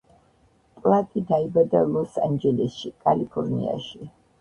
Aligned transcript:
პლატი 0.85 1.23
დაიბადა 1.33 1.83
ლოს-ანჯელესში, 1.91 2.95
კალიფორნიაში. 3.07 4.15